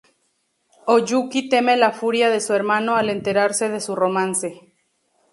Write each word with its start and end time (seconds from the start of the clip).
Oyuki 0.93 1.41
teme 1.49 1.75
la 1.81 1.91
furia 1.91 2.31
de 2.31 2.39
su 2.41 2.55
hermano 2.55 2.95
al 2.95 3.11
enterarse 3.11 3.69
de 3.69 3.79
su 3.79 3.95
romance. 3.95 4.73